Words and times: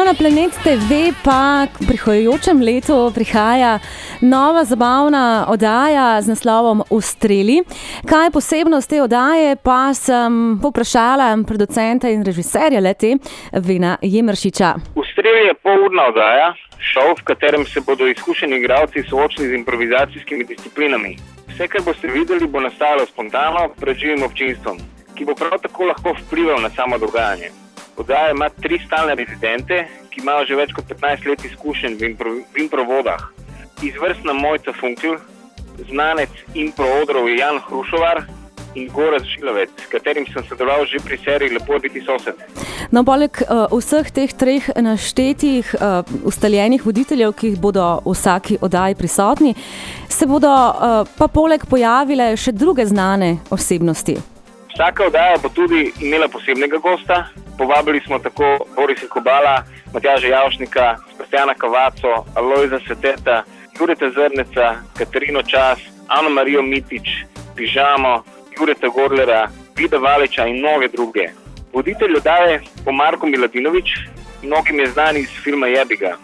No, 0.00 0.06
na 0.06 0.14
Planet 0.14 0.56
TV 0.64 1.12
pa 1.20 1.68
v 1.76 1.84
prihajajočem 1.84 2.56
letu 2.64 3.12
prihaja 3.12 3.76
nova 4.24 4.64
zabavna 4.64 5.44
oddaja 5.52 6.16
z 6.24 6.32
naslovom 6.32 6.80
Ustreli. 6.88 7.60
Kaj 8.08 8.24
je 8.24 8.30
posebnost 8.32 8.88
te 8.88 9.02
oddaje, 9.04 9.60
pa 9.60 9.92
sem 9.92 10.56
poprašala 10.56 11.36
producenta 11.44 12.08
in 12.08 12.24
režiserja 12.24 12.80
leti 12.80 13.12
Vina 13.52 13.98
Jemršiča. 14.00 14.96
Ustreli 14.96 15.52
je 15.52 15.54
polurna 15.60 16.08
oddaja, 16.08 16.54
šov, 16.80 17.20
v 17.20 17.36
katerem 17.36 17.68
se 17.68 17.84
bodo 17.84 18.08
izkušeni 18.08 18.56
igralci 18.56 19.04
soočili 19.04 19.52
z 19.52 19.60
improvizacijskimi 19.60 20.48
disciplinami. 20.48 21.16
Vse, 21.52 21.68
kar 21.68 21.84
boste 21.84 22.08
videli, 22.08 22.48
bo 22.48 22.64
nastajalo 22.64 23.04
spontano 23.04 23.68
pred 23.76 24.00
živim 24.00 24.24
občinstvom, 24.24 24.80
ki 25.12 25.28
bo 25.28 25.36
prav 25.36 25.60
tako 25.60 25.92
lahko 25.92 26.16
vplival 26.24 26.64
na 26.64 26.70
samo 26.72 26.96
dogajanje. 26.96 27.52
Oddaja 28.00 28.30
ima 28.30 28.48
tri 28.48 28.78
stalne 28.86 29.14
rezidente, 29.14 29.84
ki 30.10 30.22
imajo 30.22 30.46
že 30.48 30.56
več 30.56 30.70
kot 30.72 30.88
15 30.88 31.26
let 31.28 31.42
izkušenj 31.44 31.98
v, 32.00 32.08
impro, 32.08 32.32
v 32.54 32.62
improvodah. 32.64 33.26
Izvrstna 33.84 34.32
Mojca 34.32 34.72
Funkcil, 34.72 35.18
znanec 35.90 36.32
improvodrov 36.54 37.28
je 37.28 37.36
Jan 37.42 37.60
Hrušovar 37.66 38.22
in 38.74 38.88
Goraz 38.94 39.28
Žilovec, 39.28 39.76
s 39.84 39.92
katerim 39.92 40.24
sem 40.32 40.46
sodeloval 40.48 40.86
že 40.88 41.02
pri 41.04 41.18
seriji 41.20 41.52
Lepo 41.58 41.76
biti 41.82 42.00
sosed. 42.00 42.40
No, 42.88 43.04
poleg 43.04 43.36
uh, 43.44 43.68
vseh 43.68 44.08
teh 44.08 44.32
treh 44.32 44.72
naštetih 44.80 45.76
uh, 45.76 46.00
ustaljenih 46.24 46.86
voditeljev, 46.86 47.36
ki 47.36 47.54
bodo 47.60 48.00
v 48.04 48.16
vsaki 48.16 48.60
oddaji 48.64 48.96
prisotni, 48.96 49.54
se 50.08 50.26
bodo 50.26 50.48
uh, 50.48 51.04
pa 51.04 51.28
poleg 51.28 51.68
pojavile 51.68 52.32
še 52.32 52.56
druge 52.56 52.88
znane 52.88 53.36
osebnosti. 53.50 54.39
Vsaka 54.74 55.04
oddaja 55.04 55.38
bo 55.42 55.48
tudi 55.48 55.92
imela 56.00 56.28
posebnega 56.28 56.76
gosta. 56.76 57.24
Povabili 57.58 58.00
smo 58.00 58.18
tako 58.18 58.58
Borisa 58.76 59.06
Kobala, 59.08 59.62
Matjaža 59.94 60.26
Javšnika, 60.26 60.96
Sebastiana 61.10 61.54
Kavaco, 61.54 62.24
Alojza 62.34 62.78
Sveteta, 62.86 63.42
Jureta 63.78 64.10
Zrneca, 64.10 64.76
Katarino 64.98 65.42
Čas, 65.42 65.78
Ano 66.08 66.30
Marijo 66.30 66.62
Mitič, 66.62 67.08
Pižamo, 67.56 68.22
Jureta 68.58 68.88
Gorlera, 68.88 69.48
Vida 69.76 69.96
Valiča 69.96 70.46
in 70.46 70.58
mnoge 70.58 70.88
druge. 70.88 71.28
Voditelj 71.72 72.16
oddaje 72.16 72.60
bo 72.84 72.92
Marko 72.92 73.26
Miladinovič, 73.26 73.88
mnogim 74.42 74.80
je 74.80 74.90
znan 74.90 75.16
iz 75.16 75.28
filma 75.44 75.66
Jebiga. 75.66 76.16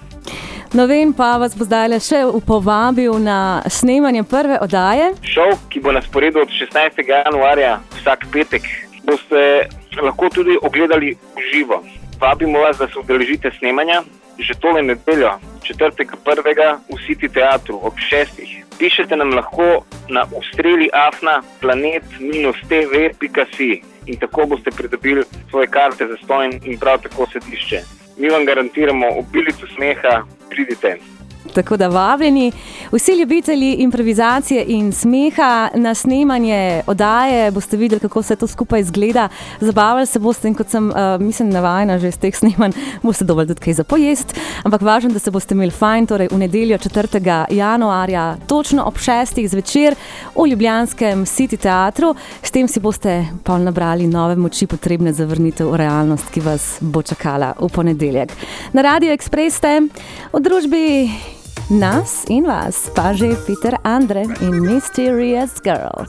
No, 0.73 0.87
vem 0.87 1.13
pa 1.13 1.37
vas 1.39 1.55
bo 1.57 1.65
zdaj 1.65 1.95
še 2.03 2.25
upovabil 2.27 3.15
na 3.23 3.63
snemanje 3.71 4.23
prve 4.23 4.59
oddaje. 4.61 5.13
Šov, 5.23 5.55
ki 5.71 5.81
bo 5.81 5.93
na 5.93 6.03
sporedu 6.03 6.43
od 6.43 6.51
16. 6.51 7.07
januarja 7.09 7.79
vsak 8.07 8.31
petek, 8.31 8.63
boste 9.03 9.67
lahko 9.99 10.31
tudi 10.31 10.55
ogledali 10.63 11.19
v 11.35 11.43
živo. 11.51 11.83
Vabimo 12.21 12.61
vas, 12.63 12.79
da 12.79 12.87
se 12.87 12.99
udeležite 12.99 13.51
snemanja 13.59 14.03
že 14.39 14.55
tole 14.61 14.83
nedeljo, 14.83 15.31
4.1. 15.65 16.79
v 16.93 16.97
City 17.09 17.29
Teatru 17.33 17.81
ob 17.83 17.95
6. 17.97 18.29
Pišete 18.79 19.17
nam 19.17 19.33
lahko 19.33 19.87
na 20.13 20.29
ustreli 20.29 20.91
afna 20.93 21.41
planet-tv.si 21.61 23.83
in 24.07 24.17
tako 24.21 24.47
boste 24.47 24.71
pridobili 24.71 25.25
svoje 25.51 25.67
karte 25.73 26.07
za 26.07 26.17
stojn 26.25 26.61
in 26.65 26.79
prav 26.79 27.01
tako 27.03 27.27
sedišče. 27.33 27.81
Mi 28.21 28.29
vam 28.29 28.45
garantiramo 28.45 29.07
obilico 29.19 29.67
smeha, 29.75 30.23
pridite. 30.51 30.99
Tako 31.55 31.77
da 31.77 31.89
vabljeni 31.89 32.53
vsi 32.93 33.13
ljubitelji 33.13 33.73
improvizacije 33.73 34.65
in 34.69 34.93
smeha 34.93 35.69
na 35.75 35.95
snemanje 35.95 36.83
oddaje, 36.87 37.51
boste 37.51 37.77
videli, 37.77 38.01
kako 38.01 38.23
se 38.23 38.37
to 38.37 38.47
skupaj 38.47 38.81
izgleda. 38.81 39.29
Zabavali 39.61 40.07
se 40.07 40.19
boste 40.19 40.49
in 40.49 40.55
kot 40.55 40.69
sem, 40.69 40.91
uh, 40.91 41.21
mislim, 41.21 41.51
navajena 41.51 41.99
že 41.99 42.09
iz 42.09 42.19
teh 42.19 42.37
snemanj, 42.37 42.73
boste 43.03 43.25
dovolj 43.25 43.47
tudi 43.47 43.61
kaj 43.61 43.75
za 43.75 43.85
pojest. 43.85 44.35
Ampak 44.65 44.83
važno, 44.83 45.11
da 45.11 45.19
se 45.19 45.31
boste 45.31 45.55
imeli 45.55 45.71
fajn, 45.71 46.07
torej 46.07 46.29
v 46.33 46.39
nedeljo 46.39 46.79
4. 46.79 47.47
januarja, 47.51 48.37
točno 48.47 48.85
ob 48.85 48.95
6. 48.95 49.49
zvečer 49.49 49.95
v 50.35 50.49
Ljubljanskem 50.51 51.27
City 51.27 51.57
Teatru. 51.57 52.15
S 52.43 52.51
tem 52.51 52.69
si 52.69 52.81
boste 52.81 53.27
pa 53.45 53.59
nabrali 53.59 54.07
nove 54.07 54.37
moči, 54.37 54.67
potrebne 54.67 55.13
za 55.13 55.25
vrnitev 55.25 55.71
v 55.71 55.77
realnost, 55.77 56.31
ki 56.31 56.41
vas 56.41 56.77
bo 56.81 57.03
čakala 57.03 57.55
v 57.61 57.69
ponedeljek. 57.69 58.33
Na 58.73 58.83
Radio 58.83 59.13
Express 59.13 59.61
ste 59.61 59.81
v 60.33 60.41
družbi. 60.41 61.36
Nas 61.67 62.23
in 62.31 62.47
vas, 62.47 62.95
pa 62.95 63.11
že 63.11 63.35
Peter 63.43 63.75
Andre 63.83 64.23
in 64.39 64.63
Mysterious 64.63 65.59
Girl. 65.59 66.07